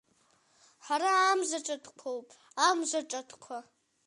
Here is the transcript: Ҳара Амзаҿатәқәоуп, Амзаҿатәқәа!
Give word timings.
Ҳара 0.85 1.09
Амзаҿатәқәоуп, 1.29 2.27
Амзаҿатәқәа! 2.67 3.57